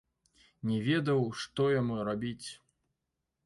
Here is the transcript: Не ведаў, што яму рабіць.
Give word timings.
Не 0.69 0.77
ведаў, 0.87 1.21
што 1.43 1.69
яму 1.75 2.01
рабіць. 2.11 2.47